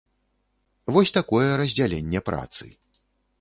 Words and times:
Вось 0.95 1.13
такое 1.17 1.51
раздзяленне 1.61 2.19
працы. 2.31 2.65